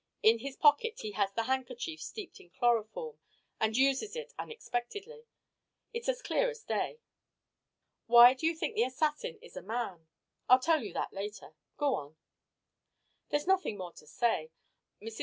[0.23, 3.19] In his pocket he has the handkerchief steeped in chloroform
[3.59, 5.25] and uses it unexpectedly.
[5.93, 7.01] It's as clear as day."
[8.07, 10.07] "Why do you think the assassin is a man?"
[10.49, 11.53] "I'll tell you that later.
[11.77, 12.15] Go on."
[13.29, 14.49] "There's nothing more to say.
[14.99, 15.19] Mrs.